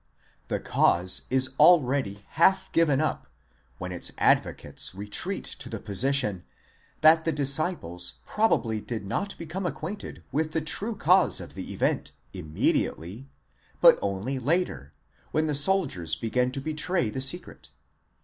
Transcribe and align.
The 0.47 0.59
cause 0.59 1.27
is 1.29 1.51
already 1.59 2.25
half 2.29 2.71
given 2.71 2.99
up 2.99 3.27
when 3.77 3.91
its 3.91 4.11
advocates 4.17 4.95
retreat 4.95 5.43
to 5.45 5.69
the 5.69 5.79
position, 5.79 6.43
that 7.01 7.23
the 7.23 7.31
disciples 7.31 8.15
pro 8.25 8.49
bably 8.49 8.83
did 8.83 9.05
not 9.05 9.37
become 9.37 9.67
acquainted 9.67 10.23
with 10.31 10.53
the 10.53 10.61
true 10.61 10.95
cause 10.95 11.39
of 11.39 11.53
the 11.53 11.71
event 11.71 12.13
imme 12.33 12.73
diately, 12.73 13.27
but 13.79 13.99
only 14.01 14.39
later, 14.39 14.91
when 15.29 15.45
the 15.45 15.53
soldiers 15.53 16.15
began 16.15 16.51
to 16.53 16.61
betray 16.61 17.11
the 17.11 17.21
secret. 17.21 17.69